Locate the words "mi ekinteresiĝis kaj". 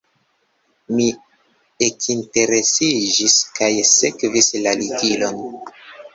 0.99-3.71